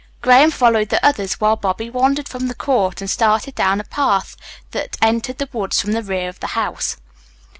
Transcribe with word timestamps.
Graham 0.21 0.49
followed 0.49 0.89
the 0.89 1.05
others 1.05 1.33
while 1.39 1.55
Bobby 1.55 1.87
wandered 1.87 2.27
from 2.27 2.47
the 2.47 2.55
court 2.55 3.01
and 3.01 3.07
started 3.07 3.53
down 3.53 3.79
a 3.79 3.83
path 3.83 4.35
that 4.71 4.97
entered 4.99 5.37
the 5.37 5.47
woods 5.53 5.79
from 5.79 5.91
the 5.91 6.01
rear 6.01 6.27
of 6.27 6.39
the 6.39 6.47
house. 6.57 6.97